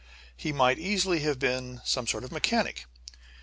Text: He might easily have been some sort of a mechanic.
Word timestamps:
He 0.35 0.51
might 0.51 0.79
easily 0.79 1.19
have 1.19 1.37
been 1.37 1.79
some 1.85 2.07
sort 2.07 2.23
of 2.23 2.31
a 2.31 2.33
mechanic. 2.33 2.85